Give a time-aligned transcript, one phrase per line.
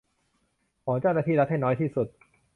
[0.83, 2.07] ของเจ้าหน้าที่รัฐให้น้อยที่สุด